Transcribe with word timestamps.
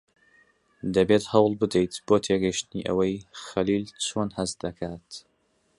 دەبێت 0.95 1.23
هەوڵ 1.33 1.51
بدەیت 1.61 1.93
بۆ 2.07 2.15
تێگەیشتنی 2.25 2.85
ئەوەی 2.87 3.15
خەلیل 3.45 3.85
چۆن 4.05 4.29
هەست 4.37 4.57
دەکات. 4.63 5.07